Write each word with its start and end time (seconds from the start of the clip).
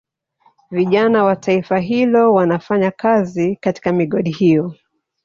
Vijana 0.71 1.23
wa 1.23 1.35
taifa 1.35 1.79
hilo 1.79 2.33
wanafanya 2.33 2.91
kazi 2.91 3.55
katika 3.55 3.91
migodi 3.91 4.31
hiyo 4.31 4.73